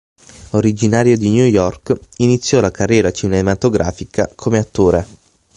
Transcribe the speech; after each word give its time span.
Originario 0.53 1.15
di 1.15 1.29
New 1.29 1.45
York, 1.45 1.95
iniziò 2.17 2.59
la 2.59 2.71
carriera 2.71 3.11
cinematografica 3.11 4.27
come 4.33 4.57
attore. 4.57 5.07